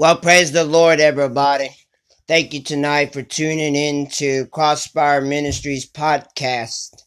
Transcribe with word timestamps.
Well, 0.00 0.16
praise 0.16 0.52
the 0.52 0.62
Lord, 0.62 1.00
everybody. 1.00 1.70
Thank 2.28 2.54
you 2.54 2.62
tonight 2.62 3.12
for 3.12 3.22
tuning 3.22 3.74
in 3.74 4.06
to 4.10 4.46
Crossfire 4.46 5.20
Ministries 5.20 5.90
podcast. 5.90 7.02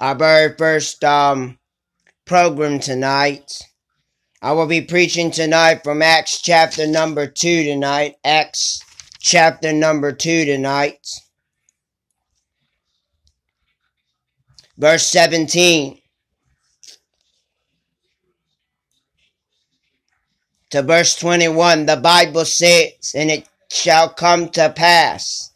Our 0.00 0.16
very 0.16 0.56
first 0.56 1.04
um, 1.04 1.60
program 2.24 2.80
tonight. 2.80 3.62
I 4.42 4.50
will 4.50 4.66
be 4.66 4.80
preaching 4.80 5.30
tonight 5.30 5.84
from 5.84 6.02
Acts 6.02 6.42
chapter 6.42 6.88
number 6.88 7.28
2 7.28 7.62
tonight. 7.62 8.16
Acts 8.24 8.82
chapter 9.20 9.72
number 9.72 10.10
2 10.10 10.44
tonight. 10.44 11.06
Verse 14.76 15.06
17. 15.06 16.00
To 20.70 20.82
verse 20.82 21.16
21, 21.16 21.86
the 21.86 21.96
Bible 21.96 22.44
says, 22.44 23.12
And 23.14 23.30
it 23.30 23.48
shall 23.70 24.08
come 24.08 24.48
to 24.50 24.70
pass 24.70 25.50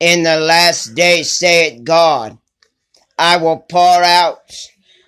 in 0.00 0.22
the 0.22 0.38
last 0.38 0.90
mm. 0.90 0.94
days, 0.96 1.30
saith 1.30 1.84
God, 1.84 2.38
I 3.18 3.36
will 3.36 3.58
pour 3.58 4.02
out 4.02 4.52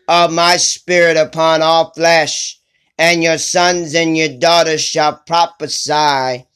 of 0.08 0.32
my 0.32 0.56
spirit 0.56 1.16
upon 1.16 1.62
all 1.62 1.92
flesh, 1.92 2.58
and 2.98 3.22
your 3.22 3.38
sons 3.38 3.94
and 3.94 4.16
your 4.16 4.38
daughters 4.38 4.82
shall 4.82 5.20
prophesy, 5.26 6.46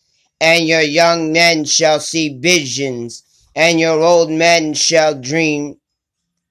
and 0.41 0.67
your 0.67 0.80
young 0.80 1.33
men 1.33 1.64
shall 1.64 2.01
see 2.01 2.39
visions, 2.39 3.23
and 3.55 3.80
your 3.80 4.01
old 4.01 4.30
men 4.30 4.73
shall 4.75 5.14
dream 5.14 5.77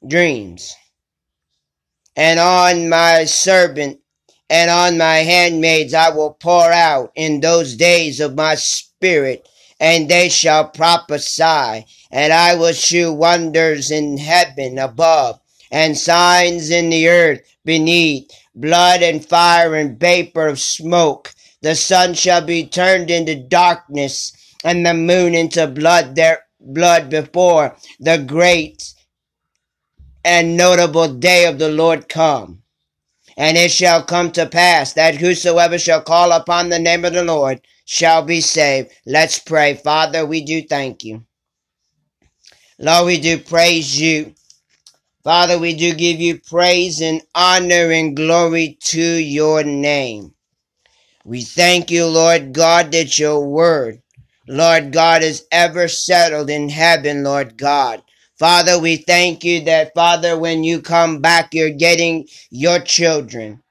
dreams. 0.06 0.76
And 2.16 2.40
on 2.40 2.90
my 2.90 3.24
servant 3.26 3.99
and 4.50 4.72
on 4.72 4.98
my 4.98 5.18
handmaids 5.18 5.94
I 5.94 6.10
will 6.10 6.34
pour 6.34 6.72
out 6.72 7.12
in 7.16 7.40
those 7.40 7.76
days 7.76 8.20
of 8.20 8.36
my 8.36 8.56
spirit, 8.56 9.48
and 9.80 10.10
they 10.10 10.30
shall 10.30 10.70
prophesy, 10.70 11.86
and 12.12 12.34
I 12.34 12.56
will 12.56 12.74
shew 12.74 13.14
wonders 13.14 13.92
in 13.92 14.18
heaven 14.18 14.80
above, 14.80 15.40
and 15.72 15.98
signs 15.98 16.70
in 16.70 16.90
the 16.90 17.08
earth 17.08 17.42
beneath, 17.64 18.32
blood 18.56 19.04
and 19.04 19.24
fire 19.24 19.76
and 19.76 20.00
vapor 20.00 20.48
of 20.48 20.60
smoke. 20.60 21.34
The 21.62 21.76
sun 21.76 22.14
shall 22.14 22.42
be 22.42 22.66
turned 22.66 23.12
into 23.12 23.36
darkness, 23.36 24.34
and 24.64 24.86
the 24.86 24.94
moon 24.94 25.36
into 25.36 25.68
blood 25.68 26.16
there 26.16 26.44
blood 26.60 27.10
before 27.10 27.78
the 28.00 28.18
great 28.18 28.94
and 30.26 30.58
notable 30.58 31.14
day 31.14 31.46
of 31.46 31.58
the 31.58 31.70
Lord 31.70 32.10
come. 32.10 32.62
And 33.40 33.56
it 33.56 33.72
shall 33.72 34.04
come 34.04 34.34
to 34.34 34.46
pass 34.46 34.92
that 34.94 35.16
whosoever 35.16 35.80
shall 35.80 36.02
call 36.02 36.34
upon 36.34 36.68
the 36.68 36.78
name 36.78 37.06
of 37.06 37.14
the 37.14 37.24
Lord 37.24 37.62
shall 37.86 38.22
be 38.22 38.42
saved. 38.42 38.92
Let's 39.06 39.40
pray. 39.40 39.76
Father, 39.76 40.26
we 40.26 40.44
do 40.44 40.62
thank 40.62 41.06
you. 41.06 41.24
Lord, 42.78 43.06
we 43.06 43.18
do 43.18 43.38
praise 43.38 44.00
you. 44.00 44.36
Father, 45.24 45.58
we 45.58 45.74
do 45.74 45.94
give 45.94 46.20
you 46.20 46.40
praise 46.40 47.02
and 47.02 47.22
honor 47.34 47.92
and 47.92 48.14
glory 48.14 48.78
to 48.82 49.02
your 49.02 49.64
name. 49.64 50.34
We 51.24 51.44
thank 51.44 51.90
you, 51.92 52.08
Lord 52.08 52.52
God, 52.52 52.92
that 52.92 53.20
your 53.20 53.46
word, 53.48 54.02
Lord 54.50 54.92
God, 54.92 55.24
is 55.24 55.46
ever 55.50 55.88
settled 55.88 56.50
in 56.50 56.68
heaven, 56.68 57.24
Lord 57.24 57.58
God. 57.58 58.02
Father, 58.40 58.80
we 58.80 58.96
thank 58.96 59.44
you 59.44 59.66
that, 59.66 59.94
Father, 59.94 60.40
when 60.40 60.64
you 60.64 60.82
come 60.82 61.20
back, 61.20 61.54
you're 61.54 61.72
getting 61.72 62.26
your 62.50 62.80
children, 62.80 63.62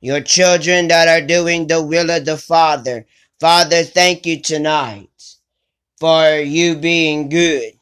your 0.00 0.22
children 0.22 0.88
that 0.88 1.08
are 1.08 1.26
doing 1.26 1.66
the 1.66 1.82
will 1.82 2.10
of 2.10 2.24
the 2.24 2.38
Father. 2.38 3.06
Father, 3.38 3.84
thank 3.84 4.24
you 4.24 4.40
tonight 4.40 5.10
for 6.00 6.36
you 6.36 6.74
being 6.74 7.28
good. 7.28 7.74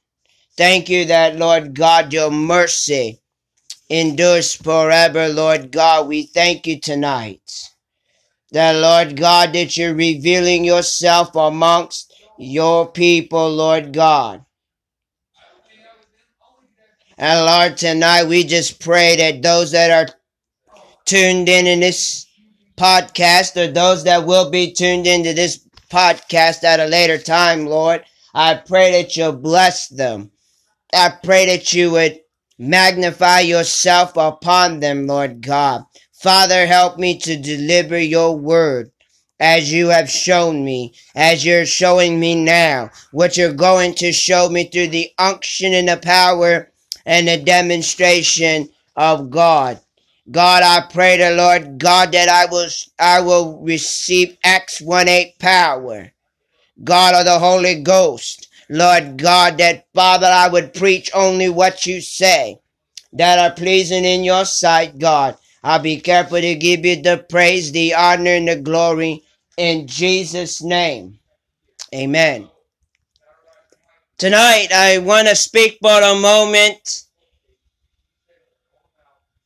Thank 0.57 0.89
you 0.89 1.05
that, 1.05 1.37
Lord 1.37 1.75
God, 1.75 2.13
your 2.13 2.31
mercy 2.33 3.21
endures 3.89 4.53
forever, 4.53 5.29
Lord 5.29 5.71
God. 5.71 6.09
We 6.09 6.25
thank 6.25 6.67
you 6.67 6.81
tonight. 6.81 7.41
That, 8.51 8.77
Lord 8.77 9.17
God, 9.17 9.53
that 9.53 9.77
you're 9.77 9.95
revealing 9.95 10.65
yourself 10.65 11.37
amongst 11.37 12.13
your 12.37 12.91
people, 12.91 13.49
Lord 13.49 13.93
God. 13.93 14.45
And 17.19 17.45
Lord, 17.45 17.77
tonight 17.77 18.25
we 18.25 18.43
just 18.43 18.81
pray 18.81 19.17
that 19.17 19.43
those 19.43 19.73
that 19.73 19.91
are 19.91 20.15
tuned 21.05 21.49
in 21.49 21.67
in 21.67 21.81
this 21.81 22.27
podcast 22.77 23.57
or 23.57 23.71
those 23.71 24.05
that 24.05 24.27
will 24.27 24.51
be 24.51 24.73
tuned 24.73 25.07
into 25.07 25.35
this 25.35 25.67
podcast 25.91 26.65
at 26.65 26.81
a 26.81 26.87
later 26.87 27.19
time, 27.19 27.67
Lord, 27.67 28.03
I 28.35 28.55
pray 28.55 28.93
that 28.93 29.15
you'll 29.15 29.33
bless 29.33 29.89
them. 29.89 30.31
I 30.95 31.13
pray 31.23 31.47
that 31.47 31.73
you 31.75 31.91
would 31.91 32.21
magnify 32.59 33.41
yourself 33.41 34.17
upon 34.17 34.81
them, 34.81 35.07
Lord 35.07 35.43
God. 35.43 35.85
Father, 36.15 36.67
help 36.67 36.99
me 36.99 37.19
to 37.19 37.37
deliver 37.37 37.99
your 37.99 38.37
word 38.39 38.91
as 39.39 39.71
you 39.71 39.89
have 39.89 40.09
shown 40.09 40.65
me, 40.65 40.95
as 41.15 41.45
you're 41.45 41.67
showing 41.67 42.19
me 42.19 42.35
now, 42.35 42.91
what 43.11 43.37
you're 43.37 43.53
going 43.53 43.95
to 43.97 44.13
show 44.13 44.49
me 44.49 44.65
through 44.65 44.87
the 44.87 45.11
unction 45.19 45.75
and 45.75 45.89
the 45.89 45.97
power 45.99 46.72
and 47.07 47.29
the 47.29 47.39
demonstration 47.39 48.69
of 48.97 49.31
God. 49.31 49.81
God, 50.31 50.63
I 50.63 50.87
pray 50.93 51.19
the 51.19 51.37
Lord 51.37 51.79
God 51.79 52.13
that 52.13 52.29
I 52.29 52.47
will 52.47 52.69
I 52.99 53.21
will 53.21 53.61
receive 53.63 54.37
Acts 54.45 54.81
1 54.81 55.09
8 55.09 55.39
power. 55.39 56.13
God 56.85 57.15
of 57.15 57.27
the 57.27 57.39
Holy 57.39 57.83
Ghost. 57.83 58.49
Lord 58.69 59.19
God, 59.19 59.59
that 59.59 59.87
Father, 59.95 60.27
I 60.27 60.49
would 60.49 60.75
preach 60.75 61.11
only 61.15 61.49
what 61.49 61.87
you 61.87 62.01
say 62.01 62.59
that 63.13 63.39
are 63.39 63.55
pleasing 63.55 64.05
in 64.05 64.25
your 64.25 64.45
sight, 64.45 64.99
God. 64.99 65.37
I'll 65.63 65.79
be 65.81 66.01
careful 66.01 66.41
to 66.41 66.55
give 66.55 66.85
you 66.85 67.03
the 67.03 67.25
praise, 67.29 67.73
the 67.73 67.95
honor, 67.95 68.33
and 68.33 68.49
the 68.49 68.57
glory 68.57 69.23
in 69.57 69.87
Jesus' 69.87 70.63
name. 70.63 71.19
Amen. 71.95 72.49
Tonight, 74.23 74.69
I 74.73 74.99
want 74.99 75.27
to 75.27 75.35
speak 75.35 75.79
for 75.83 76.01
a 76.01 76.15
moment. 76.15 77.07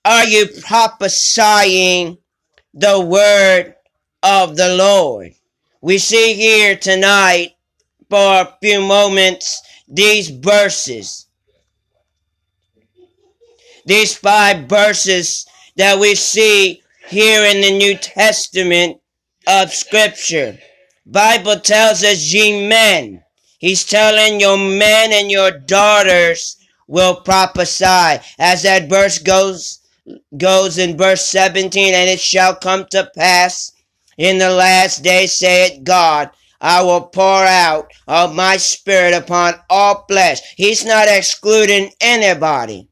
Are 0.04 0.26
you 0.26 0.48
prophesying 0.60 2.18
the 2.74 3.00
word 3.00 3.74
of 4.22 4.54
the 4.54 4.76
Lord? 4.76 5.32
We 5.80 5.96
see 5.96 6.34
here 6.34 6.76
tonight 6.76 7.52
for 8.10 8.42
a 8.42 8.54
few 8.60 8.82
moments 8.82 9.62
these 9.88 10.28
verses. 10.28 11.26
These 13.86 14.14
five 14.14 14.68
verses 14.68 15.46
that 15.76 15.98
we 15.98 16.14
see 16.14 16.82
here 17.08 17.46
in 17.46 17.62
the 17.62 17.78
New 17.78 17.96
Testament 17.96 19.00
of 19.48 19.72
Scripture. 19.72 20.58
Bible 21.06 21.60
tells 21.60 22.04
us, 22.04 22.30
ye 22.30 22.68
men. 22.68 23.22
He's 23.58 23.84
telling 23.84 24.40
your 24.40 24.58
men 24.58 25.12
and 25.12 25.30
your 25.30 25.50
daughters 25.50 26.56
will 26.86 27.16
prophesy. 27.22 28.22
As 28.38 28.62
that 28.62 28.88
verse 28.88 29.18
goes, 29.18 29.80
goes 30.36 30.78
in 30.78 30.96
verse 30.96 31.24
17, 31.26 31.94
and 31.94 32.08
it 32.08 32.20
shall 32.20 32.54
come 32.54 32.86
to 32.90 33.10
pass 33.16 33.72
in 34.18 34.38
the 34.38 34.50
last 34.50 35.02
day, 35.02 35.26
saith 35.26 35.84
God, 35.84 36.30
I 36.60 36.82
will 36.82 37.02
pour 37.02 37.44
out 37.44 37.90
of 38.08 38.34
my 38.34 38.56
spirit 38.56 39.14
upon 39.14 39.54
all 39.68 40.06
flesh. 40.08 40.40
He's 40.56 40.84
not 40.84 41.06
excluding 41.08 41.90
anybody. 42.00 42.88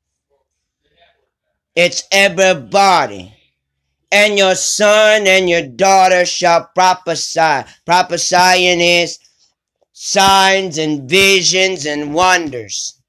It's 1.74 2.04
everybody. 2.12 3.34
And 4.12 4.38
your 4.38 4.54
son 4.54 5.26
and 5.26 5.48
your 5.48 5.66
daughter 5.66 6.24
shall 6.24 6.70
prophesy. 6.74 7.64
Prophesying 7.86 8.80
is 8.80 9.18
signs 9.94 10.76
and 10.76 11.08
visions 11.08 11.86
and 11.86 12.12
wonders. 12.12 13.00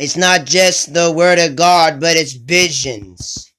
It's 0.00 0.16
not 0.16 0.44
just 0.44 0.92
the 0.92 1.12
word 1.12 1.38
of 1.38 1.54
God, 1.54 2.00
but 2.00 2.16
it's 2.16 2.32
visions. 2.32 3.52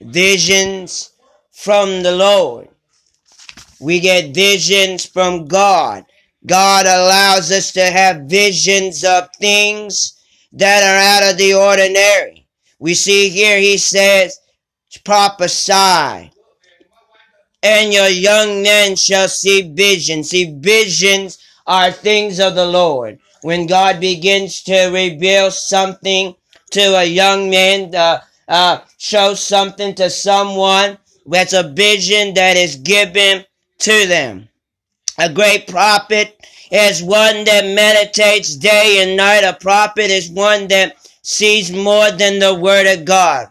Visions 0.00 1.12
from 1.52 2.02
the 2.02 2.14
Lord. 2.14 2.68
We 3.80 4.00
get 4.00 4.34
visions 4.34 5.06
from 5.06 5.46
God. 5.46 6.04
God 6.44 6.86
allows 6.86 7.52
us 7.52 7.72
to 7.72 7.84
have 7.84 8.22
visions 8.28 9.04
of 9.04 9.28
things 9.38 10.20
that 10.52 10.82
are 10.82 11.24
out 11.24 11.32
of 11.32 11.38
the 11.38 11.54
ordinary. 11.54 12.48
We 12.80 12.94
see 12.94 13.28
here 13.28 13.58
he 13.58 13.78
says, 13.78 14.38
prophesy. 15.04 16.32
And 17.66 17.92
your 17.92 18.06
young 18.06 18.62
men 18.62 18.94
shall 18.94 19.26
see 19.26 19.62
visions. 19.62 20.30
See, 20.30 20.56
visions 20.56 21.38
are 21.66 21.90
things 21.90 22.38
of 22.38 22.54
the 22.54 22.64
Lord. 22.64 23.18
When 23.42 23.66
God 23.66 23.98
begins 23.98 24.62
to 24.62 24.86
reveal 24.86 25.50
something 25.50 26.36
to 26.70 26.96
a 26.96 27.04
young 27.04 27.50
man, 27.50 27.92
uh, 27.92 28.20
uh, 28.46 28.78
show 28.98 29.34
something 29.34 29.96
to 29.96 30.10
someone, 30.10 30.98
that's 31.26 31.54
a 31.54 31.68
vision 31.68 32.34
that 32.34 32.56
is 32.56 32.76
given 32.76 33.44
to 33.80 34.06
them. 34.06 34.48
A 35.18 35.28
great 35.32 35.66
prophet 35.66 36.38
is 36.70 37.02
one 37.02 37.42
that 37.46 37.64
meditates 37.64 38.54
day 38.54 39.02
and 39.02 39.16
night. 39.16 39.42
A 39.42 39.54
prophet 39.54 40.08
is 40.08 40.30
one 40.30 40.68
that 40.68 40.94
sees 41.22 41.72
more 41.72 42.12
than 42.12 42.38
the 42.38 42.54
word 42.54 42.86
of 42.86 43.04
God. 43.04 43.48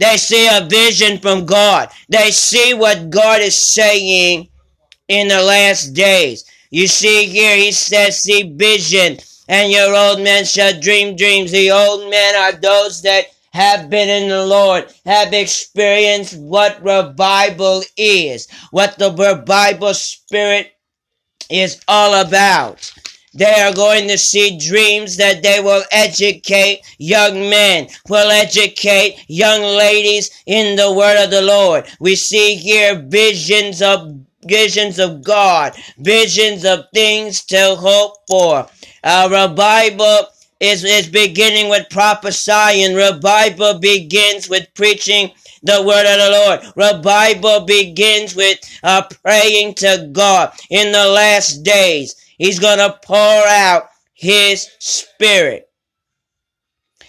They 0.00 0.16
see 0.16 0.48
a 0.48 0.66
vision 0.66 1.18
from 1.18 1.44
God. 1.44 1.90
They 2.08 2.30
see 2.30 2.72
what 2.72 3.10
God 3.10 3.42
is 3.42 3.56
saying 3.60 4.48
in 5.08 5.28
the 5.28 5.42
last 5.42 5.92
days. 5.92 6.44
You 6.70 6.86
see 6.86 7.26
here, 7.26 7.54
he 7.54 7.70
says, 7.70 8.22
see 8.22 8.54
vision, 8.54 9.18
and 9.46 9.70
your 9.70 9.94
old 9.94 10.22
men 10.22 10.46
shall 10.46 10.80
dream 10.80 11.16
dreams. 11.16 11.50
The 11.50 11.70
old 11.70 12.08
men 12.08 12.34
are 12.34 12.52
those 12.52 13.02
that 13.02 13.26
have 13.52 13.90
been 13.90 14.08
in 14.08 14.30
the 14.30 14.46
Lord, 14.46 14.86
have 15.04 15.34
experienced 15.34 16.38
what 16.38 16.82
revival 16.82 17.82
is, 17.96 18.48
what 18.70 18.96
the 18.98 19.10
revival 19.10 19.92
spirit 19.92 20.72
is 21.50 21.80
all 21.88 22.14
about. 22.24 22.90
They 23.34 23.60
are 23.60 23.72
going 23.72 24.08
to 24.08 24.18
see 24.18 24.58
dreams 24.58 25.16
that 25.18 25.42
they 25.42 25.60
will 25.60 25.84
educate 25.92 26.82
young 26.98 27.48
men, 27.48 27.88
will 28.08 28.30
educate 28.30 29.24
young 29.28 29.62
ladies 29.62 30.30
in 30.46 30.76
the 30.76 30.92
word 30.92 31.22
of 31.22 31.30
the 31.30 31.42
Lord. 31.42 31.86
We 32.00 32.16
see 32.16 32.56
here 32.56 32.96
visions 33.00 33.82
of 33.82 34.20
visions 34.44 34.98
of 34.98 35.22
God, 35.22 35.74
visions 35.98 36.64
of 36.64 36.86
things 36.92 37.42
to 37.46 37.76
hope 37.76 38.16
for. 38.28 38.66
Our 39.04 39.30
revival 39.30 40.26
is, 40.60 40.84
is 40.84 41.08
beginning 41.08 41.68
with 41.68 41.88
prophesying. 41.90 42.94
Revival 42.94 43.78
begins 43.78 44.48
with 44.48 44.66
preaching 44.74 45.30
the 45.62 45.82
word 45.82 46.06
of 46.06 46.18
the 46.18 46.30
Lord. 46.32 46.60
Revival 46.96 47.60
begins 47.66 48.34
with 48.34 48.58
uh, 48.82 49.02
praying 49.22 49.74
to 49.74 50.08
God 50.12 50.52
in 50.70 50.92
the 50.92 51.06
last 51.06 51.62
days. 51.62 52.16
He's 52.40 52.58
going 52.58 52.78
to 52.78 52.98
pour 53.04 53.46
out 53.48 53.90
his 54.14 54.66
spirit. 54.78 55.68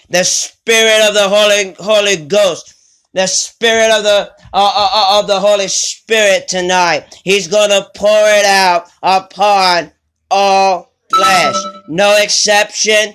The 0.10 0.26
spirit 0.26 1.08
of 1.08 1.14
the 1.14 1.30
Holy, 1.30 1.74
Holy 1.80 2.18
Ghost. 2.26 2.74
The 3.14 3.28
spirit 3.28 3.92
of 3.92 4.04
the, 4.04 4.30
uh, 4.54 4.72
uh, 4.76 4.90
uh 4.92 5.20
of 5.22 5.28
the 5.28 5.40
Holy 5.40 5.70
Spirit 5.70 6.50
tonight. 6.50 7.18
He's 7.24 7.48
going 7.48 7.70
to 7.70 7.90
pour 7.96 8.10
it 8.12 8.44
out 8.44 8.90
upon 9.04 9.94
all 10.30 10.94
flesh. 11.10 11.56
No 11.88 12.22
exception. 12.22 13.14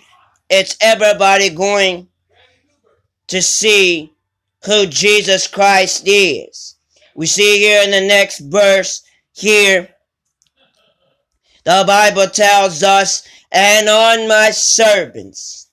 It's 0.49 0.75
everybody 0.81 1.51
going 1.51 2.09
to 3.27 3.43
see 3.43 4.11
who 4.65 4.87
Jesus 4.87 5.47
Christ 5.47 6.05
is. 6.07 6.77
We 7.15 7.27
see 7.27 7.59
here 7.59 7.83
in 7.83 7.91
the 7.91 8.01
next 8.01 8.39
verse 8.39 9.03
here 9.35 9.91
the 11.67 11.83
Bible 11.85 12.29
tells 12.29 12.85
us, 12.85 13.27
and 13.51 13.89
on 13.89 14.29
my 14.29 14.51
servants 14.53 15.69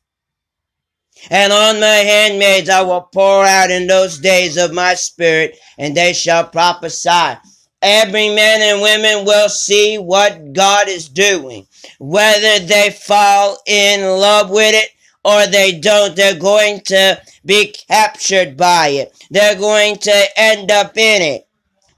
and 1.29 1.53
on 1.53 1.79
my 1.79 1.85
handmaids 1.87 2.67
I 2.67 2.81
will 2.81 3.09
pour 3.13 3.45
out 3.45 3.69
in 3.69 3.85
those 3.85 4.17
days 4.17 4.57
of 4.57 4.73
my 4.73 4.95
spirit, 4.95 5.57
and 5.77 5.95
they 5.95 6.13
shall 6.13 6.47
prophesy. 6.47 7.37
Every 7.81 8.29
man 8.33 8.61
and 8.61 8.81
woman 8.81 9.25
will 9.25 9.49
see 9.49 9.97
what 9.97 10.53
God 10.53 10.87
is 10.87 11.07
doing. 11.09 11.67
Whether 11.99 12.65
they 12.65 12.89
fall 12.89 13.57
in 13.67 14.01
love 14.01 14.49
with 14.49 14.73
it 14.73 14.89
or 15.23 15.45
they 15.45 15.79
don't, 15.79 16.15
they're 16.15 16.39
going 16.39 16.81
to 16.85 17.21
be 17.45 17.73
captured 17.87 18.57
by 18.57 18.87
it. 18.87 19.13
They're 19.29 19.57
going 19.57 19.97
to 19.97 20.25
end 20.37 20.71
up 20.71 20.97
in 20.97 21.21
it. 21.21 21.47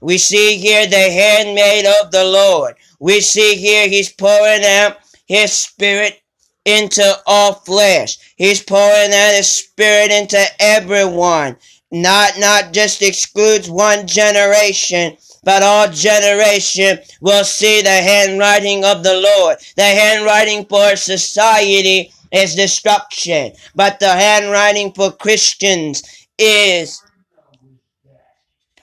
We 0.00 0.18
see 0.18 0.58
here 0.58 0.86
the 0.86 0.96
handmaid 0.96 1.86
of 1.86 2.10
the 2.10 2.24
Lord. 2.24 2.76
We 2.98 3.20
see 3.20 3.56
here 3.56 3.88
he's 3.88 4.12
pouring 4.12 4.64
out 4.64 4.98
his 5.26 5.52
spirit 5.52 6.22
into 6.64 7.16
all 7.26 7.54
flesh. 7.54 8.18
He's 8.36 8.62
pouring 8.62 9.12
out 9.12 9.34
his 9.34 9.50
spirit 9.50 10.10
into 10.10 10.44
everyone. 10.60 11.56
Not, 11.90 12.38
not 12.38 12.72
just 12.72 13.00
excludes 13.02 13.70
one 13.70 14.06
generation, 14.06 15.16
but 15.44 15.62
all 15.62 15.88
generation 15.88 16.98
will 17.20 17.44
see 17.44 17.80
the 17.80 17.88
handwriting 17.88 18.84
of 18.84 19.04
the 19.04 19.14
Lord. 19.14 19.58
The 19.76 19.84
handwriting 19.84 20.64
for 20.66 20.96
society 20.96 22.12
is 22.32 22.56
destruction, 22.56 23.52
but 23.74 24.00
the 24.00 24.10
handwriting 24.10 24.92
for 24.92 25.12
Christians 25.12 26.02
is 26.38 27.00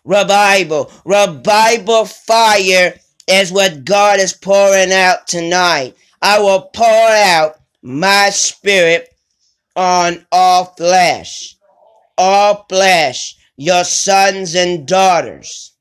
revival. 0.04 0.92
Revival 1.06 2.06
fire 2.06 2.96
is 3.28 3.52
what 3.52 3.86
God 3.86 4.20
is 4.20 4.34
pouring 4.34 4.92
out 4.92 5.28
tonight. 5.28 5.96
I 6.22 6.40
will 6.40 6.62
pour 6.62 6.86
out 6.86 7.60
my 7.82 8.30
spirit 8.30 9.14
on 9.76 10.26
all 10.32 10.66
flesh. 10.78 11.56
All 12.18 12.66
flesh, 12.70 13.36
your 13.58 13.84
sons 13.84 14.56
and 14.56 14.88
daughters 14.88 15.74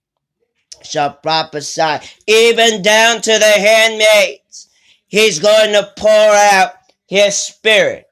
shall 0.83 1.13
prophesy, 1.13 1.99
even 2.27 2.83
down 2.83 3.21
to 3.21 3.33
the 3.39 3.45
handmaids. 3.45 4.69
He's 5.07 5.39
going 5.39 5.73
to 5.73 5.93
pour 5.97 6.11
out 6.11 6.73
his 7.07 7.37
spirit. 7.37 8.07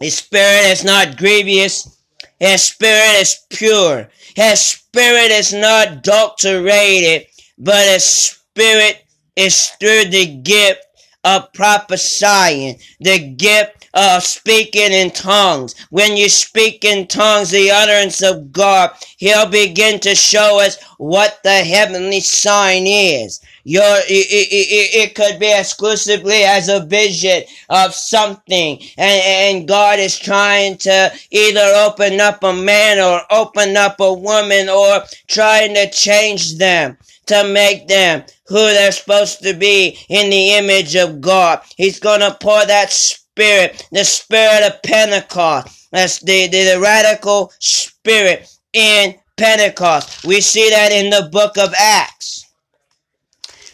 His 0.00 0.18
spirit 0.18 0.66
is 0.66 0.84
not 0.84 1.16
grievous. 1.16 1.98
His 2.38 2.62
spirit 2.62 3.20
is 3.20 3.36
pure. 3.50 4.08
His 4.36 4.60
spirit 4.60 5.30
is 5.30 5.52
not 5.52 5.92
adulterated, 5.92 7.26
but 7.58 7.86
his 7.86 8.04
spirit 8.04 9.04
is 9.36 9.66
through 9.80 10.04
the 10.06 10.26
gift 10.26 10.84
of 11.24 11.52
prophesying, 11.52 12.78
the 13.00 13.18
gift 13.18 13.88
of 13.94 14.22
speaking 14.22 14.92
in 14.92 15.10
tongues. 15.10 15.74
When 15.90 16.16
you 16.16 16.28
speak 16.28 16.84
in 16.84 17.06
tongues, 17.08 17.50
the 17.50 17.70
utterance 17.70 18.22
of 18.22 18.52
God, 18.52 18.90
He'll 19.16 19.48
begin 19.48 19.98
to 20.00 20.14
show 20.14 20.60
us 20.60 20.82
what 20.98 21.40
the 21.42 21.64
heavenly 21.64 22.20
sign 22.20 22.86
is. 22.86 23.40
Your, 23.64 23.82
it, 23.84 24.26
it, 24.30 25.10
it, 25.10 25.14
could 25.14 25.38
be 25.38 25.52
exclusively 25.52 26.42
as 26.44 26.68
a 26.68 26.84
vision 26.84 27.42
of 27.68 27.94
something. 27.94 28.78
And, 28.96 29.58
and 29.58 29.68
God 29.68 29.98
is 29.98 30.18
trying 30.18 30.78
to 30.78 31.12
either 31.30 31.72
open 31.76 32.20
up 32.20 32.42
a 32.42 32.52
man 32.52 32.98
or 32.98 33.20
open 33.30 33.76
up 33.76 34.00
a 34.00 34.12
woman 34.12 34.68
or 34.68 35.02
trying 35.26 35.74
to 35.74 35.90
change 35.90 36.56
them 36.58 36.96
to 37.26 37.44
make 37.52 37.88
them 37.88 38.24
who 38.46 38.56
they're 38.56 38.92
supposed 38.92 39.42
to 39.42 39.52
be 39.54 39.98
in 40.08 40.30
the 40.30 40.54
image 40.54 40.96
of 40.96 41.20
God. 41.20 41.60
He's 41.76 42.00
going 42.00 42.20
to 42.20 42.36
pour 42.40 42.64
that 42.64 42.90
spirit, 42.90 43.86
the 43.92 44.04
spirit 44.04 44.66
of 44.66 44.82
Pentecost. 44.82 45.88
That's 45.92 46.20
the, 46.20 46.48
the, 46.48 46.74
the 46.74 46.80
radical 46.80 47.52
spirit 47.58 48.48
in 48.72 49.14
Pentecost. 49.36 50.24
We 50.24 50.40
see 50.40 50.70
that 50.70 50.92
in 50.92 51.10
the 51.10 51.28
book 51.30 51.58
of 51.58 51.72
Acts 51.78 52.47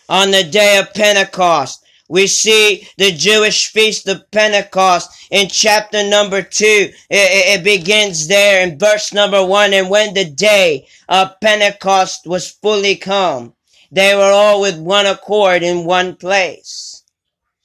on 0.09 0.31
the 0.31 0.45
day 0.45 0.79
of 0.79 0.93
Pentecost. 0.95 1.85
We 2.09 2.27
see 2.27 2.87
the 2.99 3.13
Jewish 3.13 3.69
feast 3.69 4.07
of 4.09 4.31
Pentecost 4.31 5.11
in 5.31 5.49
chapter 5.49 6.07
number 6.07 6.43
two. 6.43 6.91
It, 7.09 7.61
it, 7.61 7.65
begins 7.65 8.29
there 8.29 8.63
in 8.63 8.79
verse 8.79 9.15
number 9.15 9.45
one. 9.45 9.73
And 9.73 9.89
when 9.89 10.13
the 10.13 10.27
day 10.27 10.87
of 11.09 11.41
Pentecost 11.41 12.27
was 12.27 12.51
fully 12.51 12.97
come, 12.97 13.55
they 13.91 14.15
were 14.15 14.31
all 14.31 14.61
with 14.61 14.79
one 14.79 15.07
accord 15.07 15.63
in 15.63 15.87
one 15.87 16.17
place. 16.17 17.03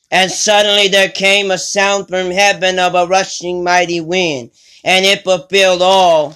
And 0.10 0.32
suddenly 0.32 0.88
there 0.88 1.10
came 1.10 1.52
a 1.52 1.58
sound 1.58 2.08
from 2.08 2.32
heaven 2.32 2.80
of 2.80 2.96
a 2.96 3.06
rushing 3.06 3.64
mighty 3.64 4.02
wind, 4.02 4.52
and 4.84 5.06
it 5.06 5.24
fulfilled 5.24 5.84
all, 5.84 6.36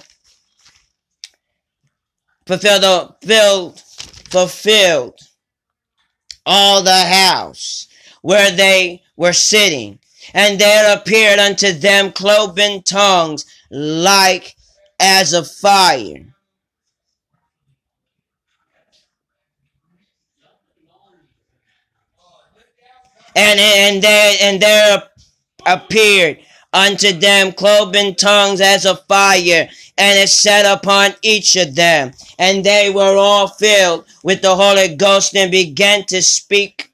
fulfilled, 2.46 3.16
filled, 3.20 3.80
fulfilled 4.30 5.18
all 6.46 6.82
the 6.82 6.90
house 6.90 7.88
where 8.22 8.50
they 8.50 9.02
were 9.16 9.32
sitting. 9.32 9.98
And 10.32 10.58
there 10.58 10.96
appeared 10.96 11.38
unto 11.38 11.72
them 11.72 12.12
cloven 12.12 12.82
tongues 12.82 13.44
like 13.70 14.56
as 14.98 15.32
of 15.32 15.50
fire. 15.50 16.26
And, 23.36 23.60
and 23.60 24.02
there 24.02 24.36
and 24.40 24.60
there 24.62 25.02
appeared 25.66 26.38
unto 26.74 27.12
them 27.12 27.52
cloven 27.52 28.14
tongues 28.16 28.60
as 28.60 28.84
of 28.84 29.06
fire, 29.06 29.68
and 29.96 30.18
it 30.18 30.28
set 30.28 30.66
upon 30.66 31.14
each 31.22 31.56
of 31.56 31.74
them. 31.74 32.12
And 32.38 32.64
they 32.64 32.90
were 32.90 33.16
all 33.16 33.48
filled 33.48 34.04
with 34.24 34.42
the 34.42 34.56
Holy 34.56 34.94
Ghost 34.96 35.36
and 35.36 35.50
began 35.50 36.04
to 36.06 36.20
speak 36.20 36.90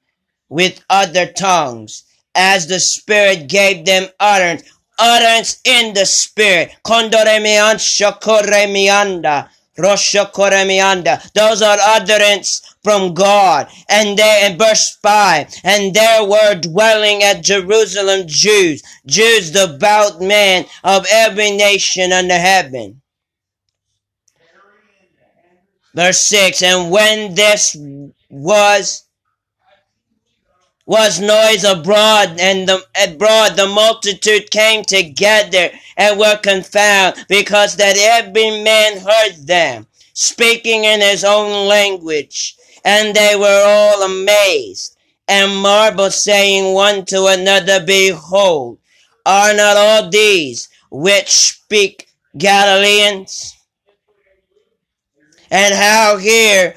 with 0.51 0.85
other 0.91 1.27
tongues 1.27 2.05
as 2.35 2.69
the 2.69 2.79
Spirit 2.79 3.49
gave 3.49 3.87
them 3.87 4.09
utterance. 4.21 4.63
Utterance 4.99 5.61
in 5.65 5.95
the 5.95 6.05
Spirit. 6.05 6.77
Roshakoremianda. 9.81 11.33
Those 11.33 11.63
are 11.63 11.79
utterance 11.81 12.77
from 12.83 13.15
God. 13.15 13.69
And 13.89 14.19
there 14.19 14.51
in 14.51 14.59
verse 14.59 14.97
5, 15.03 15.55
and 15.65 15.95
there 15.95 16.25
were 16.25 16.55
dwelling 16.55 17.23
at 17.23 17.43
Jerusalem 17.43 18.25
Jews, 18.27 18.83
Jews 19.07 19.51
devout 19.51 20.21
men 20.21 20.67
of 20.85 21.07
every 21.11 21.51
nation 21.51 22.13
under 22.13 22.39
heaven. 22.39 23.01
Verse 25.95 26.21
6, 26.21 26.63
and 26.63 26.91
when 26.91 27.35
this 27.35 27.77
was 28.31 29.05
was 30.91 31.21
noise 31.21 31.63
abroad, 31.63 32.37
and 32.41 32.69
the, 32.69 32.83
abroad 33.01 33.55
the 33.55 33.65
multitude 33.65 34.51
came 34.51 34.83
together 34.83 35.71
and 35.97 36.19
were 36.19 36.37
confounded, 36.39 37.25
because 37.29 37.77
that 37.77 37.97
every 37.97 38.51
man 38.65 38.99
heard 38.99 39.47
them, 39.47 39.87
speaking 40.15 40.83
in 40.83 41.01
his 41.01 41.23
own 41.23 41.69
language. 41.69 42.57
And 42.85 43.15
they 43.15 43.37
were 43.37 43.63
all 43.65 44.03
amazed, 44.03 44.97
and 45.29 45.63
marveled, 45.63 46.13
saying 46.13 46.75
one 46.75 47.05
to 47.05 47.27
another, 47.27 47.87
Behold, 47.87 48.79
are 49.25 49.55
not 49.55 49.77
all 49.77 50.11
these 50.11 50.69
which 50.91 51.31
speak 51.31 52.09
Galileans? 52.37 53.57
And 55.53 55.73
how 55.73 56.17
here 56.17 56.75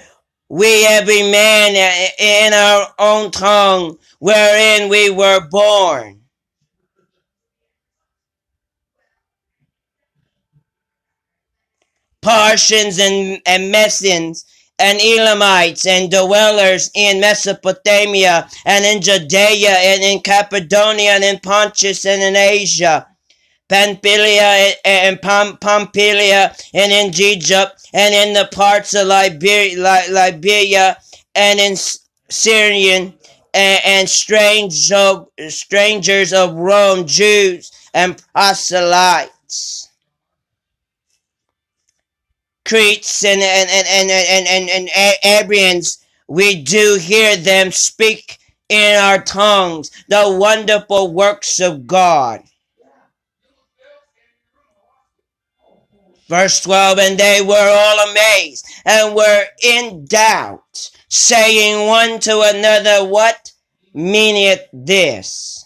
we 0.53 0.85
every 0.85 1.23
man 1.31 1.73
in 2.19 2.53
our 2.53 2.87
own 2.99 3.31
tongue 3.31 3.97
wherein 4.19 4.87
we 4.87 5.09
were 5.09 5.41
born. 5.49 6.21
Parthians 12.21 12.99
and, 12.99 13.41
and 13.47 13.73
Messians 13.73 14.45
and 14.77 14.99
Elamites 15.01 15.87
and 15.87 16.11
dwellers 16.11 16.91
in 16.93 17.19
Mesopotamia 17.19 18.47
and 18.67 18.85
in 18.85 19.01
Judea 19.01 19.71
and 19.71 20.03
in 20.03 20.19
Cappadocia 20.19 21.13
and 21.13 21.23
in 21.23 21.39
Pontus 21.39 22.05
and 22.05 22.21
in 22.21 22.35
Asia 22.35 23.07
Pamphylia 23.69 24.73
and 24.85 25.21
Pamphylia 25.21 26.55
and 26.73 26.91
in 26.91 27.13
Egypt 27.19 27.87
and 27.93 28.13
in 28.13 28.33
the 28.33 28.49
parts 28.53 28.93
of 28.93 29.07
Liberia, 29.07 30.03
Liberia 30.09 30.97
and 31.35 31.59
in 31.59 31.75
Syrian 32.29 33.13
and, 33.53 33.81
and 33.85 34.09
strange 34.09 34.91
of, 34.91 35.27
strangers 35.49 36.33
of 36.33 36.53
Rome, 36.53 37.05
Jews 37.07 37.71
and 37.93 38.21
proselytes. 38.33 39.89
Cretes 42.65 43.25
and 43.25 43.41
and 43.41 43.69
and 43.69 43.87
and 43.87 44.11
and 44.11 44.47
and, 44.47 44.69
and, 44.69 44.89
and 44.95 45.49
Abrians, 45.49 45.97
we 46.27 46.63
do 46.63 46.97
hear 46.99 47.35
them 47.35 47.71
speak 47.71 48.37
in 48.69 48.95
our 48.97 49.21
tongues 49.21 49.91
the 50.07 50.37
wonderful 50.39 51.13
works 51.13 51.59
of 51.59 51.85
God. 51.85 52.41
Verse 56.29 56.61
12, 56.61 56.99
and 56.99 57.19
they 57.19 57.41
were 57.41 57.55
all 57.55 58.09
amazed 58.09 58.65
and 58.85 59.15
were 59.15 59.45
in 59.63 60.05
doubt, 60.05 60.89
saying 61.09 61.87
one 61.87 62.19
to 62.21 62.41
another, 62.41 63.05
What 63.07 63.51
meaneth 63.93 64.67
this? 64.71 65.65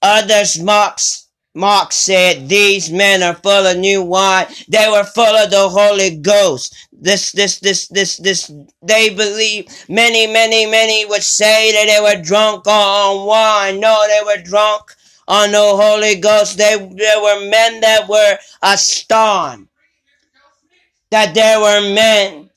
Others 0.00 0.62
mocked, 0.62 1.24
mocked 1.54 1.92
said, 1.92 2.48
These 2.48 2.90
men 2.92 3.24
are 3.24 3.34
full 3.34 3.66
of 3.66 3.76
new 3.76 4.02
wine. 4.02 4.46
They 4.68 4.88
were 4.88 5.04
full 5.04 5.24
of 5.24 5.50
the 5.50 5.68
Holy 5.68 6.16
Ghost. 6.16 6.74
This, 6.92 7.32
this, 7.32 7.58
this, 7.58 7.88
this, 7.88 8.16
this, 8.18 8.52
they 8.82 9.10
believe. 9.10 9.66
Many, 9.88 10.28
many, 10.28 10.66
many 10.66 11.04
would 11.06 11.24
say 11.24 11.72
that 11.72 11.86
they 11.86 12.00
were 12.00 12.22
drunk 12.22 12.66
on 12.68 13.26
wine. 13.26 13.80
No, 13.80 14.04
they 14.08 14.20
were 14.24 14.42
drunk 14.42 14.94
on 15.28 15.52
the 15.52 15.58
Holy 15.58 16.16
Ghost. 16.16 16.58
They, 16.58 16.76
there 16.76 17.22
were 17.22 17.48
men 17.48 17.80
that 17.82 18.08
were 18.08 18.38
astonished. 18.62 19.68
That 21.10 21.34
there 21.34 21.60
were 21.60 21.94
men 21.94 22.50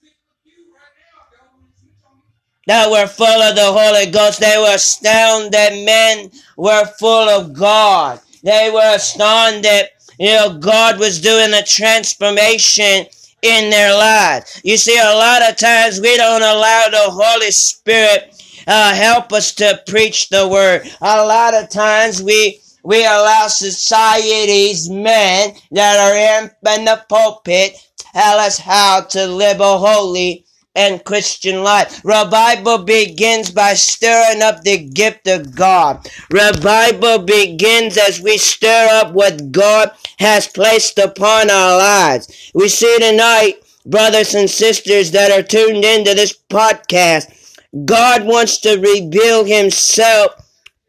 that 2.67 2.89
were 2.89 3.07
full 3.07 3.41
of 3.41 3.55
the 3.55 3.71
Holy 3.71 4.11
Ghost. 4.11 4.39
They 4.39 4.57
were 4.57 4.75
astounded 4.75 5.53
that 5.53 5.73
men 5.85 6.31
were 6.57 6.85
full 6.99 7.29
of 7.29 7.53
God. 7.53 8.19
They 8.43 8.71
were 8.73 8.95
astounded 8.95 9.63
that, 9.63 9.89
you 10.19 10.33
know, 10.33 10.57
God 10.57 10.99
was 10.99 11.21
doing 11.21 11.53
a 11.53 11.63
transformation 11.63 13.05
in 13.41 13.69
their 13.69 13.93
lives. 13.93 14.61
You 14.63 14.77
see, 14.77 14.97
a 14.97 15.15
lot 15.15 15.49
of 15.49 15.57
times 15.57 15.99
we 15.99 16.15
don't 16.17 16.41
allow 16.41 16.85
the 16.91 17.09
Holy 17.09 17.51
Spirit 17.51 18.40
uh, 18.67 18.93
help 18.95 19.33
us 19.33 19.53
to 19.55 19.81
preach 19.87 20.29
the 20.29 20.47
word. 20.47 20.83
A 21.01 21.25
lot 21.25 21.53
of 21.53 21.69
times 21.69 22.21
we 22.21 22.59
we 22.83 23.05
allow 23.05 23.47
society's 23.47 24.89
men 24.89 25.53
that 25.71 25.99
are 25.99 26.43
in, 26.43 26.79
in 26.79 26.85
the 26.85 27.05
pulpit 27.07 27.77
tell 28.13 28.39
us 28.39 28.57
how 28.57 29.01
to 29.01 29.27
live 29.27 29.59
a 29.59 29.77
holy 29.77 30.45
and 30.75 31.03
Christian 31.03 31.63
life. 31.63 32.03
Revival 32.03 32.79
begins 32.79 33.51
by 33.51 33.73
stirring 33.73 34.41
up 34.41 34.61
the 34.61 34.77
gift 34.77 35.27
of 35.27 35.55
God. 35.55 36.07
Revival 36.31 37.19
begins 37.19 37.97
as 37.97 38.21
we 38.21 38.37
stir 38.37 38.87
up 38.91 39.13
what 39.13 39.51
God 39.51 39.91
has 40.19 40.47
placed 40.47 40.97
upon 40.97 41.49
our 41.49 41.77
lives. 41.77 42.51
We 42.53 42.69
see 42.69 42.97
tonight, 42.99 43.55
brothers 43.85 44.33
and 44.33 44.49
sisters 44.49 45.11
that 45.11 45.31
are 45.31 45.43
tuned 45.43 45.83
into 45.83 46.13
this 46.13 46.37
podcast, 46.49 47.40
God 47.85 48.25
wants 48.25 48.59
to 48.61 48.77
reveal 48.77 49.45
himself 49.45 50.33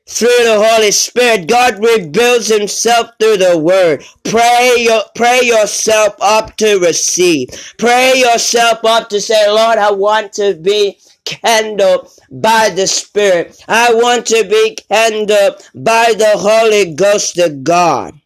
through 0.08 0.28
the 0.44 0.62
Holy 0.68 0.90
Spirit. 0.90 1.46
God 1.46 1.78
reveals 1.78 2.48
himself 2.48 3.10
through 3.18 3.38
the 3.38 3.56
word. 3.56 4.04
Pray 4.24 4.74
your, 4.78 5.02
pray 5.14 5.40
yourself 5.42 6.14
up 6.20 6.56
to 6.56 6.78
receive. 6.80 7.48
Pray 7.78 8.14
yourself 8.16 8.84
up 8.84 9.08
to 9.10 9.20
say, 9.20 9.48
Lord, 9.48 9.78
I 9.78 9.92
want 9.92 10.32
to 10.34 10.54
be 10.54 10.98
kindled 11.24 12.08
by 12.30 12.70
the 12.70 12.86
Spirit. 12.86 13.64
I 13.68 13.94
want 13.94 14.26
to 14.26 14.44
be 14.44 14.76
kindled 14.88 15.68
by 15.74 16.14
the 16.16 16.32
Holy 16.36 16.94
Ghost 16.94 17.38
of 17.38 17.62
God. 17.62 18.18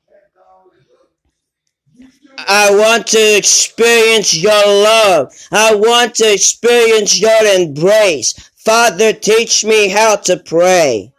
I 2.38 2.70
want 2.70 3.06
to 3.08 3.36
experience 3.36 4.34
your 4.34 4.66
love. 4.66 5.32
I 5.50 5.74
want 5.74 6.14
to 6.16 6.32
experience 6.32 7.18
your 7.18 7.44
embrace. 7.44 8.45
Father, 8.66 9.12
teach 9.12 9.64
me 9.64 9.88
how 9.88 10.16
to 10.16 10.36
pray. 10.36 11.12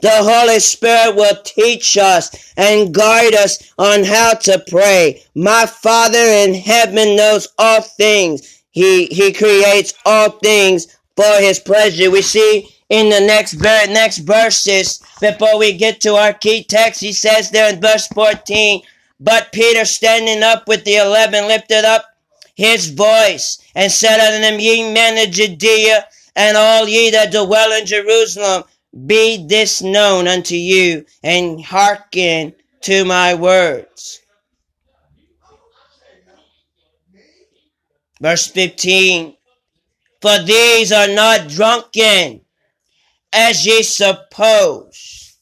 The 0.00 0.10
Holy 0.10 0.58
Spirit 0.58 1.14
will 1.14 1.36
teach 1.44 1.96
us 1.96 2.52
and 2.56 2.92
guide 2.92 3.34
us 3.34 3.72
on 3.78 4.02
how 4.02 4.34
to 4.34 4.64
pray. 4.68 5.22
My 5.36 5.66
Father 5.66 6.18
in 6.18 6.54
heaven 6.54 7.14
knows 7.14 7.46
all 7.56 7.82
things. 7.82 8.64
He, 8.72 9.06
he 9.06 9.32
creates 9.32 9.94
all 10.04 10.30
things 10.30 10.88
for 11.14 11.38
his 11.38 11.60
pleasure. 11.60 12.10
We 12.10 12.22
see 12.22 12.68
in 12.88 13.10
the 13.10 13.20
next 13.20 13.52
ver- 13.52 13.86
next 13.88 14.18
verses 14.18 15.00
before 15.20 15.58
we 15.58 15.74
get 15.74 16.00
to 16.00 16.16
our 16.16 16.32
key 16.32 16.64
text, 16.64 17.00
he 17.00 17.12
says 17.12 17.52
there 17.52 17.72
in 17.72 17.80
verse 17.80 18.08
14, 18.08 18.82
but 19.20 19.52
Peter 19.52 19.84
standing 19.84 20.42
up 20.42 20.66
with 20.66 20.84
the 20.84 20.96
eleven 20.96 21.46
lifted 21.46 21.84
up 21.84 22.06
his 22.56 22.90
voice 22.90 23.58
and 23.76 23.92
said 23.92 24.18
unto 24.18 24.42
them, 24.42 24.58
Ye 24.58 24.92
men 24.92 25.24
of 25.24 25.32
Judea, 25.32 26.06
and 26.34 26.56
all 26.56 26.88
ye 26.88 27.10
that 27.10 27.32
dwell 27.32 27.72
in 27.72 27.86
Jerusalem, 27.86 28.64
be 29.06 29.46
this 29.46 29.82
known 29.82 30.28
unto 30.28 30.54
you, 30.54 31.04
and 31.22 31.64
hearken 31.64 32.54
to 32.82 33.04
my 33.04 33.34
words. 33.34 34.20
Verse 38.20 38.46
15 38.46 39.36
For 40.20 40.38
these 40.44 40.92
are 40.92 41.08
not 41.08 41.48
drunken, 41.48 42.42
as 43.32 43.66
ye 43.66 43.82
suppose, 43.82 45.36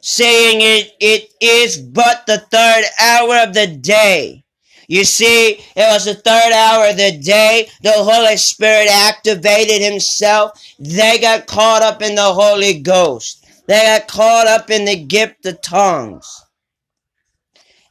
saying 0.00 0.58
it, 0.60 0.92
it 1.00 1.30
is 1.40 1.78
but 1.78 2.26
the 2.26 2.38
third 2.38 2.84
hour 3.00 3.38
of 3.38 3.54
the 3.54 3.66
day. 3.66 4.44
You 4.88 5.04
see, 5.04 5.60
it 5.74 5.92
was 5.92 6.04
the 6.04 6.14
third 6.14 6.52
hour 6.52 6.90
of 6.90 6.96
the 6.96 7.18
day. 7.18 7.68
The 7.82 7.92
Holy 7.92 8.36
Spirit 8.36 8.88
activated 8.88 9.82
himself. 9.82 10.60
They 10.78 11.18
got 11.18 11.46
caught 11.46 11.82
up 11.82 12.02
in 12.02 12.14
the 12.14 12.32
Holy 12.32 12.80
Ghost. 12.80 13.44
They 13.66 13.80
got 13.80 14.08
caught 14.08 14.46
up 14.46 14.70
in 14.70 14.84
the 14.84 14.96
gift 14.96 15.44
of 15.46 15.60
tongues. 15.60 16.42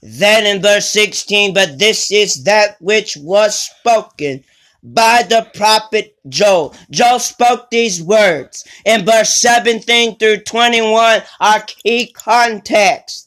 Then 0.01 0.45
in 0.45 0.61
verse 0.61 0.87
16, 0.89 1.53
but 1.53 1.79
this 1.79 2.11
is 2.11 2.43
that 2.43 2.77
which 2.79 3.17
was 3.17 3.59
spoken 3.59 4.43
by 4.83 5.23
the 5.23 5.49
prophet 5.55 6.15
Joel. 6.29 6.75
Joel 6.91 7.19
spoke 7.19 7.69
these 7.71 8.03
words. 8.03 8.63
In 8.85 9.03
verse 9.03 9.39
17 9.41 10.17
through 10.17 10.43
21 10.43 11.23
are 11.39 11.61
key 11.61 12.11
context. 12.11 13.24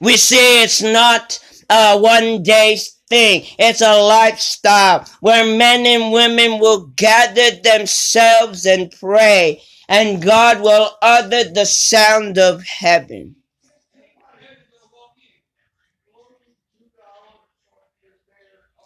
We 0.00 0.16
see 0.16 0.62
it's 0.62 0.82
not 0.82 1.38
a 1.68 1.98
one 1.98 2.42
day 2.42 2.78
thing. 3.08 3.44
It's 3.58 3.80
a 3.80 4.00
lifestyle 4.00 5.06
where 5.20 5.44
men 5.44 5.86
and 5.86 6.12
women 6.12 6.60
will 6.60 6.86
gather 6.96 7.50
themselves 7.62 8.66
and 8.66 8.92
pray 8.92 9.62
and 9.88 10.22
God 10.22 10.60
will 10.60 10.90
utter 11.00 11.44
the 11.50 11.64
sound 11.64 12.38
of 12.38 12.62
heaven. 12.62 13.36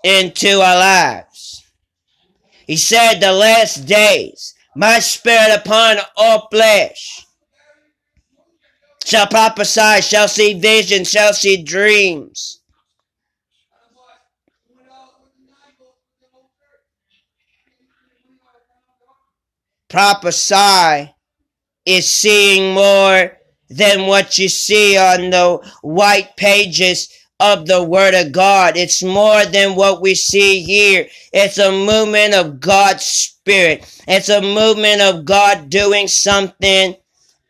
Into 0.05 0.61
our 0.61 0.79
lives. 0.79 1.65
He 2.67 2.77
said, 2.77 3.21
The 3.21 3.33
last 3.33 3.87
days, 3.87 4.55
my 4.75 4.99
spirit 4.99 5.61
upon 5.65 5.99
all 6.17 6.49
flesh 6.51 7.25
shall 9.05 9.27
prophesy, 9.27 10.01
shall 10.03 10.29
see 10.29 10.55
visions, 10.55 11.11
shall 11.11 11.33
see 11.33 11.63
dreams. 11.63 12.61
Prophesy 19.89 21.15
is 21.85 22.11
seeing 22.11 22.75
more 22.75 23.37
than 23.69 24.07
what 24.07 24.39
you 24.39 24.49
see 24.49 24.97
on 24.97 25.31
the 25.31 25.71
white 25.83 26.37
pages 26.37 27.09
of 27.41 27.67
the 27.67 27.83
Word 27.83 28.15
of 28.15 28.33
God. 28.33 28.77
It's 28.77 29.03
more 29.03 29.45
than 29.45 29.75
what 29.75 30.01
we 30.01 30.15
see 30.15 30.63
here. 30.63 31.09
It's 31.33 31.59
a 31.59 31.73
movement 31.73 32.35
of 32.35 32.61
God's 32.61 33.05
Spirit. 33.05 33.85
It's 34.07 34.29
a 34.29 34.41
movement 34.41 35.03
of 35.03 35.25
God 35.25 35.69
doing 35.69 36.07
something 36.09 36.95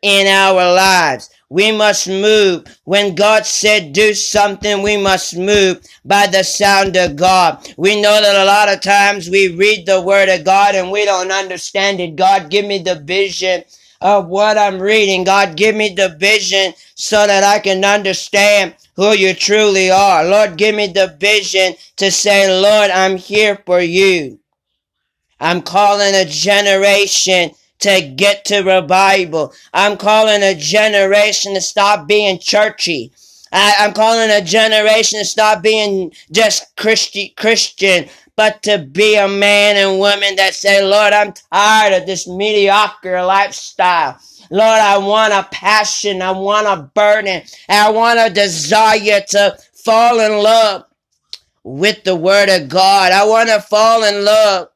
in 0.00 0.26
our 0.26 0.72
lives. 0.74 1.28
We 1.52 1.70
must 1.70 2.08
move. 2.08 2.64
When 2.84 3.14
God 3.14 3.44
said 3.44 3.92
do 3.92 4.14
something, 4.14 4.80
we 4.80 4.96
must 4.96 5.36
move 5.36 5.82
by 6.02 6.26
the 6.26 6.44
sound 6.44 6.96
of 6.96 7.16
God. 7.16 7.68
We 7.76 8.00
know 8.00 8.22
that 8.22 8.42
a 8.42 8.46
lot 8.46 8.70
of 8.72 8.80
times 8.80 9.28
we 9.28 9.54
read 9.54 9.84
the 9.84 10.00
word 10.00 10.30
of 10.30 10.46
God 10.46 10.74
and 10.74 10.90
we 10.90 11.04
don't 11.04 11.30
understand 11.30 12.00
it. 12.00 12.16
God, 12.16 12.50
give 12.50 12.64
me 12.64 12.78
the 12.78 12.94
vision 13.00 13.64
of 14.00 14.28
what 14.28 14.56
I'm 14.56 14.80
reading. 14.80 15.24
God, 15.24 15.58
give 15.58 15.76
me 15.76 15.90
the 15.94 16.16
vision 16.18 16.72
so 16.94 17.26
that 17.26 17.44
I 17.44 17.58
can 17.58 17.84
understand 17.84 18.74
who 18.96 19.12
you 19.12 19.34
truly 19.34 19.90
are. 19.90 20.24
Lord, 20.24 20.56
give 20.56 20.74
me 20.74 20.86
the 20.86 21.18
vision 21.20 21.74
to 21.98 22.10
say, 22.10 22.48
Lord, 22.62 22.90
I'm 22.90 23.18
here 23.18 23.62
for 23.66 23.82
you. 23.82 24.40
I'm 25.38 25.60
calling 25.60 26.14
a 26.14 26.24
generation 26.24 27.50
to 27.82 28.00
get 28.16 28.44
to 28.46 28.62
revival. 28.62 29.52
I'm 29.74 29.96
calling 29.96 30.42
a 30.42 30.54
generation 30.54 31.54
to 31.54 31.60
stop 31.60 32.06
being 32.06 32.38
churchy. 32.38 33.12
I, 33.52 33.74
am 33.78 33.92
calling 33.92 34.30
a 34.30 34.40
generation 34.40 35.18
to 35.18 35.24
stop 35.24 35.62
being 35.62 36.12
just 36.30 36.74
Christi- 36.76 37.34
Christian, 37.36 38.08
but 38.34 38.62
to 38.62 38.78
be 38.78 39.16
a 39.16 39.28
man 39.28 39.76
and 39.76 39.98
woman 39.98 40.36
that 40.36 40.54
say, 40.54 40.82
Lord, 40.82 41.12
I'm 41.12 41.34
tired 41.52 42.00
of 42.00 42.06
this 42.06 42.26
mediocre 42.26 43.22
lifestyle. 43.22 44.18
Lord, 44.50 44.80
I 44.80 44.98
want 44.98 45.32
a 45.32 45.46
passion. 45.50 46.22
I 46.22 46.30
want 46.30 46.66
a 46.66 46.90
burden. 46.94 47.42
I 47.68 47.90
want 47.90 48.18
a 48.18 48.32
desire 48.32 49.22
to 49.30 49.58
fall 49.74 50.20
in 50.20 50.42
love 50.42 50.84
with 51.64 52.04
the 52.04 52.16
word 52.16 52.48
of 52.48 52.68
God. 52.68 53.12
I 53.12 53.26
want 53.26 53.48
to 53.48 53.60
fall 53.60 54.04
in 54.04 54.24
love 54.24 54.68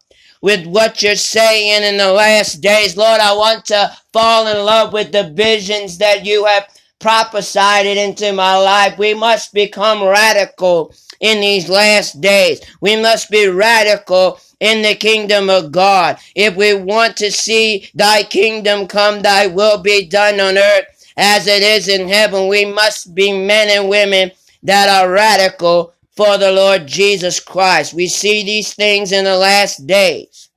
with 0.43 0.67
what 0.67 1.03
you're 1.03 1.17
saying 1.17 1.83
in 1.83 1.97
the 1.97 2.13
last 2.13 2.61
days. 2.61 2.97
Lord, 2.97 3.21
I 3.21 3.35
want 3.37 3.65
to 3.67 3.97
fall 4.13 4.47
in 4.47 4.65
love 4.65 4.93
with 4.93 5.13
the 5.13 5.31
visions 5.31 5.99
that 5.99 6.25
you 6.25 6.45
have 6.45 6.69
prophesied 6.99 7.87
into 7.87 8.33
my 8.33 8.57
life. 8.57 8.99
We 8.99 9.15
must 9.15 9.53
become 9.53 10.03
radical 10.03 10.95
in 11.21 11.41
these 11.41 11.69
last 11.69 12.21
days. 12.21 12.61
We 12.81 12.97
must 13.01 13.31
be 13.31 13.49
radical 13.49 14.41
in 14.61 14.83
the 14.83 14.95
kingdom 14.95 15.51
of 15.51 15.73
God. 15.73 16.19
If 16.35 16.57
we 16.57 16.75
want 16.75 17.17
to 17.19 17.31
see 17.31 17.91
thy 17.95 18.23
kingdom 18.23 18.87
come, 18.87 19.21
thy 19.23 19.47
will 19.47 19.79
be 19.79 20.07
done 20.07 20.41
on 20.41 20.57
earth 20.59 20.87
as 21.17 21.47
it 21.47 21.63
is 21.63 21.89
in 21.89 22.09
heaven, 22.09 22.49
we 22.49 22.65
must 22.65 23.15
be 23.15 23.33
men 23.33 23.69
and 23.71 23.89
women 23.89 24.31
that 24.63 24.89
are 24.89 25.11
radical 25.11 25.95
for 26.17 26.39
the 26.39 26.51
Lord 26.51 26.87
Jesus 26.87 27.39
Christ. 27.39 27.93
We 27.93 28.09
see 28.09 28.43
these 28.43 28.73
things 28.73 29.13
in 29.13 29.25
the 29.25 29.37
last 29.37 29.87
days. 29.87 30.49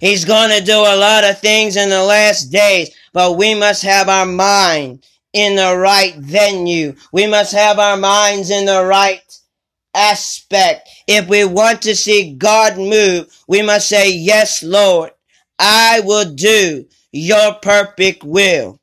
He's 0.00 0.24
going 0.24 0.50
to 0.50 0.64
do 0.64 0.76
a 0.76 0.96
lot 0.96 1.24
of 1.24 1.38
things 1.38 1.76
in 1.76 1.88
the 1.88 2.02
last 2.02 2.46
days, 2.46 2.90
but 3.12 3.38
we 3.38 3.54
must 3.54 3.82
have 3.84 4.08
our 4.08 4.26
mind 4.26 5.06
in 5.32 5.54
the 5.54 5.76
right 5.76 6.16
venue. 6.16 6.94
We 7.12 7.26
must 7.28 7.52
have 7.52 7.78
our 7.78 7.96
minds 7.96 8.50
in 8.50 8.66
the 8.66 8.84
right 8.84 9.22
aspect. 9.94 10.88
If 11.06 11.28
we 11.28 11.44
want 11.44 11.80
to 11.82 11.94
see 11.94 12.34
God 12.34 12.76
move, 12.76 13.32
we 13.46 13.62
must 13.62 13.88
say, 13.88 14.12
Yes, 14.12 14.62
Lord, 14.62 15.12
I 15.58 16.00
will 16.00 16.34
do 16.34 16.86
your 17.12 17.54
perfect 17.54 18.24
will. 18.24 18.80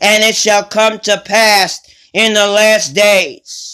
And 0.00 0.24
it 0.24 0.34
shall 0.34 0.64
come 0.64 0.98
to 1.00 1.22
pass 1.24 1.80
in 2.12 2.34
the 2.34 2.48
last 2.48 2.94
days 2.94 3.73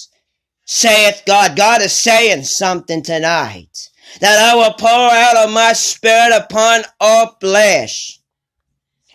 saith 0.72 1.24
God. 1.26 1.56
God 1.56 1.82
is 1.82 1.92
saying 1.92 2.44
something 2.44 3.02
tonight. 3.02 3.90
That 4.20 4.38
I 4.38 4.54
will 4.54 4.72
pour 4.74 4.88
out 4.88 5.36
of 5.36 5.52
my 5.52 5.72
spirit 5.72 6.32
upon 6.32 6.82
all 7.00 7.36
flesh. 7.40 8.20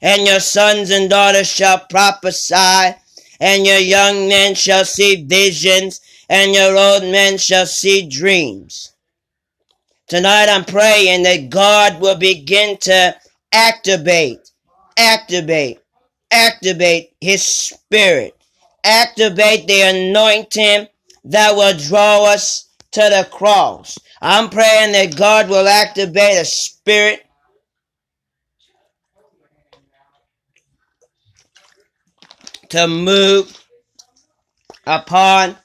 And 0.01 0.27
your 0.27 0.41
sons 0.41 0.89
and 0.89 1.09
daughters 1.09 1.47
shall 1.47 1.79
prophesy, 1.89 2.95
and 3.39 3.65
your 3.65 3.79
young 3.79 4.27
men 4.27 4.53
shall 4.53 4.83
see 4.83 5.23
visions, 5.23 6.01
and 6.29 6.53
your 6.53 6.75
old 6.75 7.03
men 7.03 7.37
shall 7.37 7.65
see 7.65 8.07
dreams. 8.07 8.93
Tonight 10.09 10.49
I'm 10.49 10.65
praying 10.65 11.23
that 11.23 11.49
God 11.49 12.01
will 12.01 12.17
begin 12.17 12.77
to 12.81 13.15
activate, 13.53 14.51
activate, 14.97 15.79
activate 16.31 17.13
His 17.21 17.43
Spirit, 17.43 18.35
activate 18.83 19.67
the 19.67 19.81
anointing 19.81 20.87
that 21.25 21.55
will 21.55 21.77
draw 21.77 22.25
us 22.25 22.69
to 22.91 23.01
the 23.01 23.27
cross. 23.31 23.97
I'm 24.21 24.49
praying 24.49 24.93
that 24.93 25.17
God 25.17 25.49
will 25.49 25.67
activate 25.67 26.37
a 26.37 26.45
spirit 26.45 27.25
to 32.69 32.87
move 32.87 33.65
upon 34.85 35.57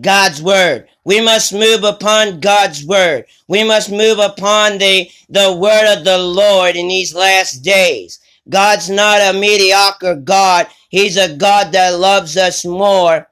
God's 0.00 0.42
word. 0.42 0.86
We 1.04 1.20
must 1.20 1.52
move 1.52 1.82
upon 1.82 2.40
God's 2.40 2.84
word. 2.84 3.24
We 3.48 3.64
must 3.64 3.90
move 3.90 4.18
upon 4.18 4.78
the, 4.78 5.10
the 5.28 5.56
word 5.56 5.96
of 5.96 6.04
the 6.04 6.18
Lord 6.18 6.76
in 6.76 6.88
these 6.88 7.14
last 7.14 7.64
days. 7.64 8.20
God's 8.48 8.90
not 8.90 9.20
a 9.20 9.38
mediocre 9.38 10.16
God. 10.16 10.66
He's 10.90 11.16
a 11.16 11.34
God 11.34 11.72
that 11.72 11.98
loves 11.98 12.36
us 12.36 12.64
more 12.64 13.29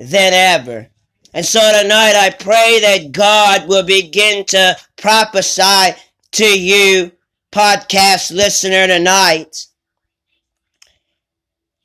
than 0.00 0.32
ever. 0.32 0.88
And 1.32 1.46
so 1.46 1.60
tonight 1.60 2.14
I 2.16 2.30
pray 2.30 2.80
that 2.80 3.12
God 3.12 3.68
will 3.68 3.84
begin 3.84 4.44
to 4.46 4.76
prophesy 4.96 5.94
to 6.32 6.58
you, 6.60 7.12
podcast 7.52 8.32
listener, 8.32 8.86
tonight. 8.86 9.66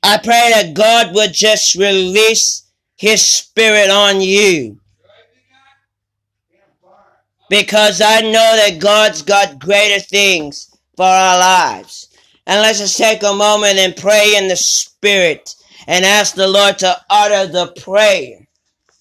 I 0.02 0.18
pray 0.18 0.50
that 0.52 0.74
God 0.74 1.14
would 1.14 1.32
just 1.32 1.74
release 1.76 2.68
His 2.96 3.24
Spirit 3.24 3.90
on 3.90 4.20
you. 4.20 4.80
Because 7.48 8.00
I 8.00 8.22
know 8.22 8.56
that 8.56 8.80
God's 8.80 9.22
got 9.22 9.60
greater 9.60 10.00
things 10.00 10.68
for 10.96 11.04
our 11.04 11.38
lives. 11.38 12.08
And 12.46 12.60
let's 12.60 12.78
just 12.78 12.96
take 12.96 13.22
a 13.22 13.32
moment 13.32 13.78
and 13.78 13.94
pray 13.94 14.34
in 14.36 14.48
the 14.48 14.56
Spirit 14.56 15.54
and 15.86 16.04
ask 16.04 16.34
the 16.34 16.48
Lord 16.48 16.78
to 16.80 16.96
utter 17.10 17.46
the 17.52 17.68
prayer 17.80 18.48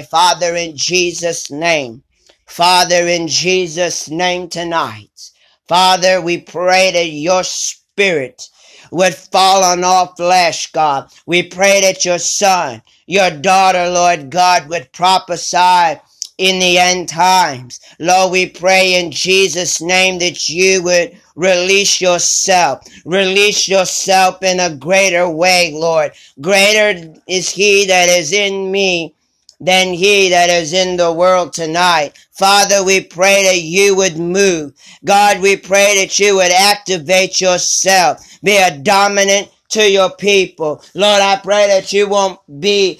Father, 0.10 0.56
in 0.56 0.75
Jesus' 0.75 1.51
name. 1.51 2.03
Father, 2.47 3.08
in 3.08 3.27
Jesus' 3.27 4.10
name 4.10 4.49
tonight. 4.49 5.29
Father, 5.67 6.19
we 6.19 6.39
pray 6.39 6.91
that 6.91 7.10
your 7.10 7.43
spirit 7.43 8.49
would 8.91 9.13
fall 9.13 9.63
on 9.63 9.84
all 9.84 10.08
flesh, 10.15 10.71
God. 10.71 11.12
We 11.27 11.43
pray 11.43 11.82
that 11.82 12.03
your 12.03 12.17
son, 12.17 12.82
your 13.06 13.29
daughter, 13.29 13.88
Lord 13.89 14.32
God, 14.32 14.69
would 14.69 14.91
prophesy 14.91 16.01
in 16.39 16.58
the 16.60 16.79
end 16.79 17.10
times. 17.10 17.79
Lord, 17.99 18.32
we 18.32 18.47
pray 18.47 18.99
in 18.99 19.12
Jesus' 19.12 19.82
name 19.82 20.17
that 20.17 20.49
you 20.49 20.82
would 20.82 21.15
release 21.35 22.01
yourself. 22.01 22.83
Release 23.05 23.67
yourself 23.67 24.41
in 24.43 24.59
a 24.59 24.75
greater 24.75 25.29
way, 25.29 25.71
Lord. 25.73 26.11
Greater 26.41 27.13
is 27.27 27.49
he 27.49 27.85
that 27.87 28.09
is 28.09 28.31
in 28.31 28.71
me 28.71 29.15
than 29.59 29.93
he 29.93 30.29
that 30.29 30.49
is 30.49 30.73
in 30.73 30.97
the 30.97 31.11
world 31.11 31.53
tonight. 31.53 32.11
Father, 32.33 32.83
we 32.83 33.01
pray 33.01 33.43
that 33.43 33.61
you 33.61 33.95
would 33.95 34.17
move. 34.17 34.73
God, 35.05 35.41
we 35.41 35.55
pray 35.55 35.97
that 35.99 36.19
you 36.19 36.35
would 36.35 36.51
activate 36.51 37.39
yourself. 37.39 38.19
Be 38.43 38.57
a 38.57 38.77
dominant 38.77 39.49
to 39.69 39.89
your 39.89 40.09
people. 40.11 40.83
Lord, 40.93 41.21
I 41.21 41.37
pray 41.37 41.67
that 41.67 41.93
you 41.93 42.07
won't 42.07 42.39
be, 42.59 42.99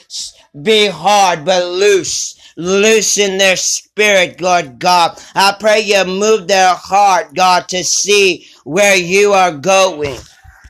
be 0.62 0.88
hard, 0.88 1.44
but 1.44 1.66
loose 1.66 2.36
loosen 2.56 3.38
their 3.38 3.56
spirit, 3.56 4.42
Lord 4.42 4.80
God. 4.80 5.20
I 5.36 5.56
pray 5.60 5.82
you 5.82 6.06
move 6.06 6.48
their 6.48 6.74
heart, 6.74 7.34
God, 7.34 7.70
to 7.70 7.84
see 7.84 8.48
where 8.64 8.96
you 8.96 9.34
are 9.34 9.52
going. 9.52 10.20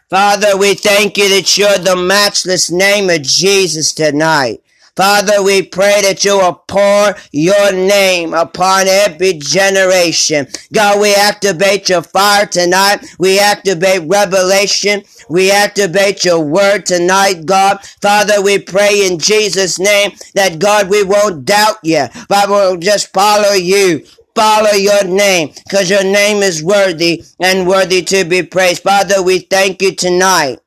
Father, 0.10 0.58
we 0.58 0.76
thank 0.76 1.18
you 1.18 1.28
that 1.30 1.58
you're 1.58 1.78
the 1.80 1.96
matchless 1.96 2.70
name 2.70 3.10
of 3.10 3.24
Jesus 3.24 3.94
tonight. 3.94 4.62
Father, 4.96 5.42
we 5.42 5.64
pray 5.64 6.02
that 6.04 6.24
you 6.24 6.38
will 6.38 6.54
pour 6.68 7.16
your 7.32 7.72
name 7.72 8.34
upon 8.36 8.88
every 8.88 9.34
generation. 9.34 10.48
God, 10.72 11.02
we 11.02 11.16
activate 11.16 11.90
your 11.90 12.04
fire 12.04 12.46
tonight. 12.46 13.04
We 13.18 13.40
activate 13.40 14.08
revelation. 14.08 15.04
We 15.30 15.52
activate 15.52 16.24
your 16.24 16.42
word 16.42 16.86
tonight, 16.86 17.46
God. 17.46 17.84
Father, 18.04 18.40
we 18.42 18.60
pray 18.60 19.08
in 19.08 19.18
Jesus' 19.18 19.80
name 19.80 20.12
that 20.36 20.60
God, 20.60 20.90
we 20.90 21.04
won't 21.04 21.46
doubt 21.46 21.78
you, 21.84 22.06
but 22.30 22.50
we'll 22.50 22.78
just 22.78 23.12
follow 23.14 23.54
you 23.54 24.06
follow 24.36 24.72
your 24.72 25.04
name 25.04 25.54
because 25.64 25.92
your 25.92 26.04
name 26.04 26.42
is 26.42 26.64
worthy 26.64 27.24
and 27.40 27.68
worthy 27.68 28.02
to 28.02 28.26
be 28.26 28.42
praised. 28.42 28.82
Father, 28.82 29.22
we 29.22 29.38
thank 29.40 29.80
you 29.82 29.94
tonight. 29.96 30.58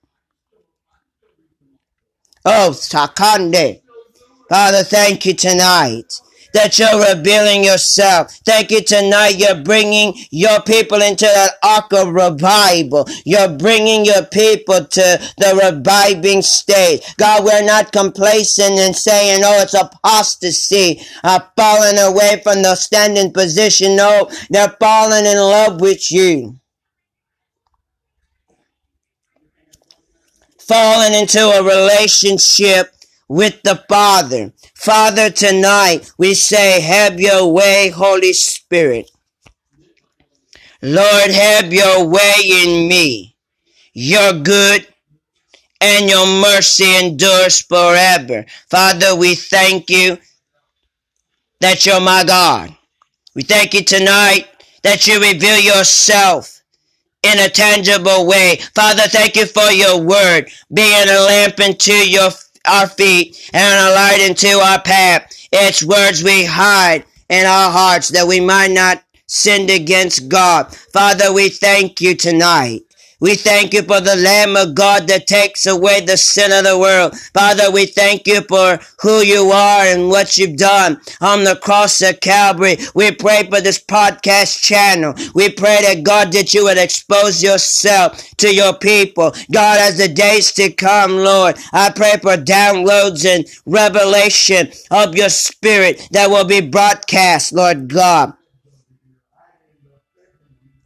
Oh, 2.44 2.70
Sakande. 2.72 3.82
Father, 4.48 4.84
thank 4.84 5.26
you 5.26 5.34
tonight 5.34 6.20
that 6.54 6.78
you're 6.78 7.14
revealing 7.14 7.64
yourself. 7.64 8.32
Thank 8.46 8.70
you 8.70 8.80
tonight. 8.80 9.36
You're 9.36 9.62
bringing 9.62 10.14
your 10.30 10.62
people 10.62 11.02
into 11.02 11.26
that 11.26 11.54
ark 11.62 11.92
of 11.92 12.14
revival. 12.14 13.06
You're 13.26 13.58
bringing 13.58 14.06
your 14.06 14.24
people 14.24 14.84
to 14.84 15.32
the 15.36 15.60
reviving 15.62 16.42
state. 16.42 17.02
God, 17.18 17.44
we're 17.44 17.66
not 17.66 17.92
complacent 17.92 18.78
and 18.78 18.96
saying, 18.96 19.42
oh, 19.44 19.62
it's 19.62 19.74
apostasy. 19.74 21.02
I've 21.22 21.50
fallen 21.56 21.98
away 21.98 22.40
from 22.42 22.62
the 22.62 22.74
standing 22.76 23.32
position. 23.32 23.96
No, 23.96 24.30
they're 24.48 24.74
falling 24.80 25.26
in 25.26 25.36
love 25.36 25.80
with 25.80 26.10
you. 26.10 26.58
Falling 30.58 31.12
into 31.12 31.40
a 31.40 31.62
relationship 31.62 32.95
with 33.28 33.62
the 33.62 33.82
Father. 33.88 34.52
Father, 34.74 35.30
tonight 35.30 36.10
we 36.18 36.34
say, 36.34 36.80
have 36.80 37.20
your 37.20 37.52
way, 37.52 37.90
Holy 37.90 38.32
Spirit. 38.32 39.10
Lord, 40.82 41.30
have 41.30 41.72
your 41.72 42.06
way 42.06 42.34
in 42.44 42.88
me. 42.88 43.36
Your 43.92 44.32
good 44.34 44.86
and 45.80 46.08
your 46.08 46.26
mercy 46.26 46.96
endures 47.04 47.62
forever. 47.62 48.46
Father, 48.70 49.16
we 49.16 49.34
thank 49.34 49.90
you 49.90 50.18
that 51.60 51.84
you're 51.86 52.00
my 52.00 52.24
God. 52.24 52.76
We 53.34 53.42
thank 53.42 53.74
you 53.74 53.82
tonight 53.82 54.48
that 54.82 55.06
you 55.06 55.20
reveal 55.20 55.58
yourself 55.58 56.62
in 57.22 57.38
a 57.40 57.48
tangible 57.48 58.26
way. 58.26 58.56
Father, 58.74 59.02
thank 59.08 59.36
you 59.36 59.46
for 59.46 59.70
your 59.70 60.00
word 60.00 60.48
being 60.72 61.08
a 61.08 61.20
lamp 61.20 61.58
unto 61.60 61.92
your 61.92 62.30
our 62.66 62.86
feet 62.86 63.50
and 63.52 63.88
a 63.88 63.94
light 63.94 64.26
into 64.28 64.48
our 64.48 64.80
path. 64.80 65.30
It's 65.52 65.82
words 65.82 66.22
we 66.22 66.44
hide 66.44 67.04
in 67.28 67.46
our 67.46 67.70
hearts 67.70 68.08
that 68.10 68.26
we 68.26 68.40
might 68.40 68.70
not 68.70 69.02
sin 69.26 69.68
against 69.70 70.28
God. 70.28 70.74
Father, 70.74 71.32
we 71.32 71.48
thank 71.48 72.00
you 72.00 72.14
tonight 72.14 72.85
we 73.20 73.34
thank 73.34 73.72
you 73.72 73.82
for 73.82 74.00
the 74.00 74.16
Lamb 74.16 74.56
of 74.56 74.74
God 74.74 75.08
that 75.08 75.26
takes 75.26 75.66
away 75.66 76.00
the 76.00 76.16
sin 76.18 76.52
of 76.52 76.64
the 76.64 76.78
world. 76.78 77.16
Father, 77.32 77.70
we 77.70 77.86
thank 77.86 78.26
you 78.26 78.42
for 78.42 78.78
who 79.00 79.22
you 79.22 79.50
are 79.52 79.84
and 79.86 80.08
what 80.08 80.36
you've 80.36 80.58
done 80.58 81.00
on 81.22 81.44
the 81.44 81.56
cross 81.56 82.02
of 82.02 82.20
Calvary. 82.20 82.76
We 82.94 83.12
pray 83.12 83.48
for 83.48 83.60
this 83.62 83.82
podcast 83.82 84.62
channel. 84.62 85.14
We 85.34 85.50
pray 85.50 85.78
that 85.82 86.02
God, 86.04 86.32
that 86.32 86.52
you 86.52 86.64
would 86.64 86.78
expose 86.78 87.42
yourself 87.42 88.22
to 88.36 88.54
your 88.54 88.74
people. 88.74 89.32
God, 89.50 89.78
as 89.80 89.96
the 89.96 90.08
days 90.08 90.52
to 90.52 90.70
come, 90.70 91.16
Lord, 91.16 91.56
I 91.72 91.90
pray 91.90 92.18
for 92.20 92.36
downloads 92.36 93.24
and 93.24 93.46
revelation 93.64 94.70
of 94.90 95.16
your 95.16 95.30
spirit 95.30 96.06
that 96.10 96.28
will 96.28 96.44
be 96.44 96.60
broadcast, 96.60 97.52
Lord 97.54 97.88
God. 97.88 98.34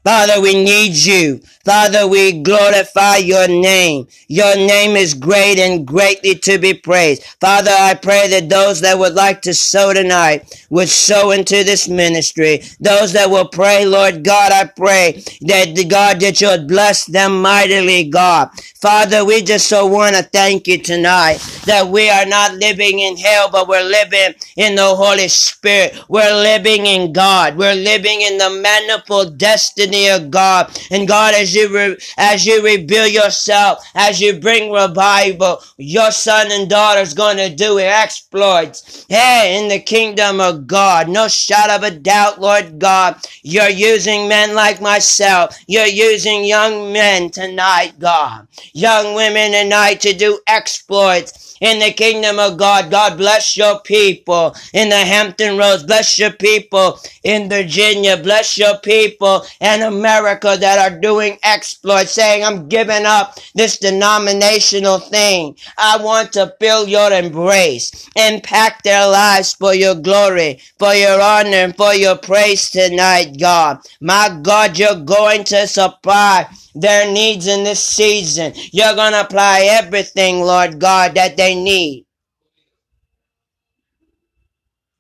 Father, 0.03 0.41
we 0.41 0.55
need 0.55 0.95
you. 0.97 1.41
Father, 1.63 2.09
we 2.09 2.41
glorify 2.41 3.17
your 3.19 3.47
name. 3.47 4.09
Your 4.29 4.57
name 4.57 4.97
is 4.97 5.13
great 5.13 5.59
and 5.59 5.87
greatly 5.87 6.35
to 6.37 6.59
be 6.59 6.73
praised. 6.73 7.23
Father, 7.39 7.71
I 7.71 7.95
pray 7.95 8.27
that 8.29 8.49
those 8.49 8.81
that 8.81 8.99
would 8.99 9.13
like 9.13 9.43
to 9.43 9.53
sow 9.53 9.93
tonight 9.93 10.67
would 10.71 10.89
sow 10.89 11.33
into 11.33 11.63
this 11.63 11.87
ministry. 11.87 12.63
Those 12.81 13.13
that 13.13 13.29
will 13.29 13.49
pray, 13.49 13.85
Lord 13.85 14.25
God, 14.25 14.53
I 14.53 14.65
pray 14.65 15.23
that 15.43 15.75
the 15.75 15.85
God 15.85 16.21
that 16.21 16.41
you 16.41 16.49
would 16.49 16.67
bless 16.67 17.05
them 17.05 17.43
mightily, 17.43 18.09
God. 18.09 18.49
Father, 18.81 19.23
we 19.27 19.43
just 19.43 19.69
so 19.69 19.85
want 19.85 20.17
to 20.17 20.23
thank 20.23 20.67
you 20.67 20.79
tonight 20.79 21.37
that 21.67 21.89
we 21.89 22.09
are 22.09 22.25
not 22.25 22.55
living 22.55 23.01
in 23.01 23.19
hell, 23.19 23.51
but 23.51 23.69
we're 23.69 23.85
living 23.85 24.35
in 24.57 24.77
the 24.77 24.95
Holy 24.95 25.29
Spirit. 25.29 25.95
We're 26.09 26.35
living 26.35 26.87
in 26.87 27.13
God. 27.13 27.59
We're 27.59 27.75
living 27.75 28.23
in 28.23 28.39
the 28.39 28.49
manifold 28.49 29.37
destiny 29.37 29.90
of 30.09 30.31
God. 30.31 30.77
And 30.91 31.07
God, 31.07 31.35
as 31.35 31.55
you 31.55 31.69
re- 31.75 31.97
as 32.17 32.47
you 32.47 32.63
reveal 32.65 33.07
yourself, 33.07 33.85
as 33.95 34.21
you 34.21 34.39
bring 34.39 34.73
revival, 34.73 35.63
your 35.77 36.11
son 36.11 36.49
and 36.51 36.69
daughter's 36.69 37.15
to 37.37 37.55
do 37.55 37.79
exploits. 37.79 39.07
Hey, 39.09 39.59
in 39.61 39.69
the 39.69 39.81
kingdom 39.81 40.41
of 40.41 40.67
God, 40.67 41.09
no 41.09 41.29
shadow 41.29 41.77
of 41.77 41.83
a 41.83 41.91
doubt, 41.91 42.41
Lord 42.41 42.79
God, 42.79 43.17
you're 43.43 43.69
using 43.69 44.29
men 44.29 44.55
like 44.55 44.81
myself. 44.81 45.57
You're 45.67 45.87
using 45.87 46.45
young 46.45 46.93
men 46.93 47.31
tonight, 47.31 47.99
God, 47.99 48.49
young 48.73 49.15
women 49.15 49.53
tonight 49.53 50.01
to 50.03 50.13
do 50.13 50.41
exploits 50.47 51.50
in 51.61 51.79
the 51.79 51.93
kingdom 51.93 52.39
of 52.39 52.59
God. 52.59 52.91
God 52.91 53.17
bless 53.17 53.57
your 53.57 53.81
people 53.81 54.55
in 54.73 54.89
the 54.89 54.97
Hampton 54.97 55.59
Roads. 55.59 55.85
Bless 55.85 56.19
your 56.19 56.33
people 56.33 56.99
in 57.23 57.49
Virginia. 57.49 58.17
Bless 58.17 58.59
your 58.59 58.79
people 58.79 59.45
in 59.61 59.83
America 59.83 60.57
that 60.59 60.79
are 60.79 60.99
doing 60.99 61.39
exploits, 61.43 62.13
saying, 62.13 62.45
I'm 62.45 62.69
giving 62.69 63.07
up 63.07 63.39
this 63.55 63.79
denominational 63.79 64.99
thing. 64.99 65.57
I 65.79 65.99
want 66.03 66.33
to 66.35 66.55
feel 66.61 66.89
your 66.89 67.13
embrace. 67.13 68.09
Impact 68.17 68.85
their 68.85 69.07
lives 69.09 69.55
for 69.55 69.75
your 69.75 69.95
glory, 69.95 70.61
for 70.79 70.95
your 70.95 71.21
honor, 71.21 71.51
and 71.51 71.77
for 71.77 71.95
your 71.95 72.17
praise 72.17 72.71
tonight, 72.71 73.37
God. 73.39 73.79
My 74.01 74.39
God, 74.43 74.79
you're 74.79 75.01
going 75.05 75.45
to 75.45 75.67
supply 75.67 76.49
their 76.75 77.11
needs 77.11 77.47
in 77.47 77.65
this 77.65 77.85
season. 77.85 78.53
You're 78.73 78.95
going 78.95 79.13
to 79.13 79.21
apply 79.21 79.69
everything, 79.71 80.41
Lord 80.41 80.79
God, 80.79 81.15
that 81.15 81.37
they 81.37 81.55
need. 81.55 82.07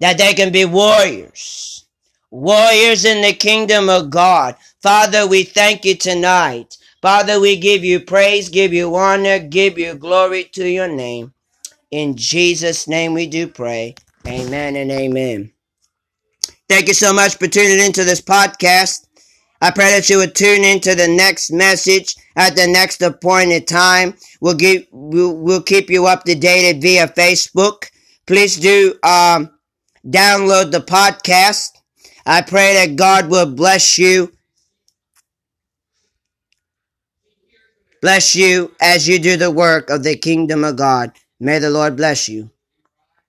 That 0.01 0.19
they 0.19 0.35
can 0.35 0.53
be 0.53 0.65
warriors. 0.65 1.87
Warriors 2.31 3.05
in 3.05 3.23
the 3.23 3.33
kingdom 3.33 3.89
of 3.89 4.11
God. 4.11 4.57
Father, 4.83 5.27
we 5.27 5.43
thank 5.43 5.85
you 5.85 5.95
tonight. 5.95 6.79
Father, 7.03 7.41
we 7.41 7.57
give 7.57 7.85
you 7.85 8.01
praise, 8.01 8.49
give 8.49 8.73
you 8.73 8.95
honor, 8.95 9.39
give 9.39 9.79
you 9.79 9.95
glory 9.95 10.45
to 10.45 10.69
your 10.69 10.89
name. 10.89 11.33
In 11.91 12.17
Jesus' 12.17 12.87
name 12.87 13.15
we 13.15 13.27
do 13.27 13.49
pray. 13.49 13.95
Amen 14.27 14.77
and 14.77 14.91
amen. 14.91 15.53
Thank 16.69 16.89
you 16.89 16.95
so 16.95 17.13
much 17.13 17.37
for 17.37 17.49
tuning 17.49 17.85
into 17.85 18.05
this 18.05 18.21
podcast. 18.21 19.07
I 19.61 19.71
pray 19.71 19.91
that 19.91 20.09
you 20.09 20.19
would 20.19 20.35
tune 20.35 20.65
into 20.65 20.95
the 20.95 21.09
next 21.09 21.51
message 21.51 22.17
at 22.37 22.57
the 22.57 22.67
next 22.67 23.03
appointed 23.03 23.69
time. 23.69 24.15
We'll, 24.41 24.55
give, 24.55 24.87
we'll, 24.91 25.37
we'll 25.37 25.63
keep 25.63 25.91
you 25.91 26.07
up 26.07 26.25
to 26.25 26.35
date 26.35 26.81
via 26.81 27.09
Facebook. 27.09 27.91
Please 28.27 28.57
do 28.57 28.95
um, 29.03 29.51
download 30.07 30.71
the 30.71 30.81
podcast. 30.81 31.69
I 32.25 32.43
pray 32.43 32.75
that 32.75 32.97
God 32.97 33.29
will 33.29 33.55
bless 33.55 33.99
you. 33.99 34.33
Bless 38.01 38.35
you 38.35 38.73
as 38.81 39.07
you 39.07 39.19
do 39.19 39.37
the 39.37 39.51
work 39.51 39.91
of 39.91 40.03
the 40.05 40.17
kingdom 40.17 40.65
of 40.65 40.77
God. 40.77 41.13
May 41.39 41.59
the 41.59 41.69
Lord 41.69 41.97
bless 41.97 42.29
you. 42.31 42.51